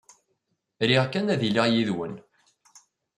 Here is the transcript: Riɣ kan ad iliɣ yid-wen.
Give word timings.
Riɣ 0.89 1.05
kan 1.09 1.31
ad 1.33 1.41
iliɣ 1.47 1.65
yid-wen. 1.69 2.15